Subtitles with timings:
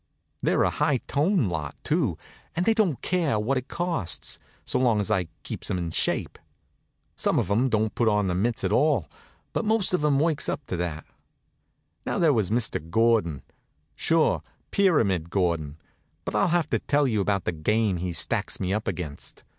[0.41, 2.17] They're a high toned lot, too,
[2.55, 6.39] and they don't care what it costs, so long as I keeps 'em in shape.
[7.15, 9.07] Some of 'em don't put on the mitts at all,
[9.53, 11.05] but most of 'em works up to that.
[12.03, 12.79] Now there was Mr.
[12.89, 13.43] Gordon.
[13.95, 14.41] Sure,
[14.71, 15.77] Pyramid Gordon.
[16.25, 19.43] But I'll have to tell you about the game he stacks me up against.